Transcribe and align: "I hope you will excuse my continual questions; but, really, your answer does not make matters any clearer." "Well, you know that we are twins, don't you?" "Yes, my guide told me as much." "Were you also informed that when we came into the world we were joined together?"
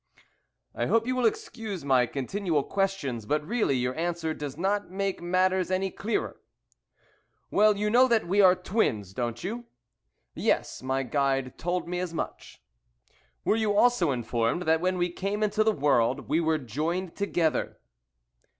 "I 0.73 0.87
hope 0.87 1.05
you 1.05 1.15
will 1.15 1.27
excuse 1.27 1.85
my 1.85 2.07
continual 2.07 2.63
questions; 2.63 3.27
but, 3.27 3.45
really, 3.45 3.75
your 3.75 3.93
answer 3.95 4.33
does 4.33 4.57
not 4.57 4.89
make 4.89 5.21
matters 5.21 5.69
any 5.69 5.91
clearer." 5.91 6.41
"Well, 7.51 7.77
you 7.77 7.87
know 7.91 8.07
that 8.07 8.27
we 8.27 8.41
are 8.41 8.55
twins, 8.55 9.13
don't 9.13 9.43
you?" 9.43 9.65
"Yes, 10.33 10.81
my 10.81 11.03
guide 11.03 11.55
told 11.55 11.87
me 11.87 11.99
as 11.99 12.15
much." 12.15 12.63
"Were 13.45 13.55
you 13.55 13.75
also 13.77 14.09
informed 14.09 14.63
that 14.63 14.81
when 14.81 14.97
we 14.97 15.11
came 15.11 15.43
into 15.43 15.63
the 15.63 15.71
world 15.71 16.27
we 16.27 16.41
were 16.41 16.57
joined 16.57 17.15
together?" 17.15 17.77